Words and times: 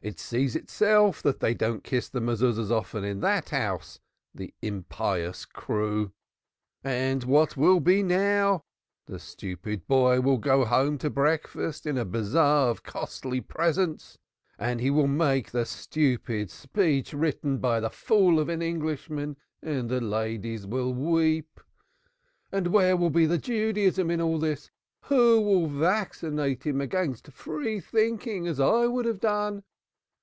It 0.00 0.20
sees 0.20 0.54
itself 0.54 1.20
that 1.24 1.40
they 1.40 1.54
don't 1.54 1.82
kiss 1.82 2.08
the 2.08 2.20
Mezuzahs 2.20 2.70
often 2.70 3.02
in 3.02 3.18
that 3.18 3.48
house 3.48 3.98
the 4.32 4.54
impious 4.62 5.44
crew. 5.44 6.12
And 6.84 7.24
what 7.24 7.56
will 7.56 7.80
be 7.80 8.04
now? 8.04 8.62
The 9.06 9.18
stupid 9.18 9.88
boy 9.88 10.20
will 10.20 10.38
go 10.38 10.64
home 10.64 10.98
to 10.98 11.10
breakfast 11.10 11.84
in 11.84 11.98
a 11.98 12.04
bazaar 12.04 12.68
of 12.70 12.84
costly 12.84 13.40
presents, 13.40 14.16
and 14.56 14.80
he 14.80 14.88
will 14.88 15.08
make 15.08 15.50
the 15.50 15.66
stupid 15.66 16.52
speech 16.52 17.12
written 17.12 17.58
by 17.58 17.80
the 17.80 17.90
fool 17.90 18.38
of 18.38 18.48
an 18.48 18.62
Englishman, 18.62 19.36
and 19.60 19.88
the 19.90 20.00
ladies 20.00 20.64
will 20.64 20.94
weep. 20.94 21.58
But 22.52 22.68
where 22.68 22.96
will 22.96 23.10
be 23.10 23.26
the 23.26 23.36
Judaism 23.36 24.12
in 24.12 24.20
all 24.20 24.38
this? 24.38 24.70
Who 25.06 25.40
will 25.40 25.66
vaccinate 25.66 26.62
him 26.64 26.80
against 26.80 27.32
free 27.32 27.80
thinking 27.80 28.46
as 28.46 28.60
I 28.60 28.86
would 28.86 29.04
have 29.04 29.18
done? 29.18 29.64